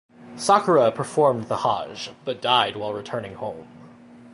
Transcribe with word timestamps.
Sakura 0.35 0.91
performed 0.91 1.43
the 1.43 1.57
Hajj, 1.57 2.09
but 2.25 2.41
died 2.41 2.75
while 2.75 2.91
returning 2.91 3.35
home. 3.35 3.67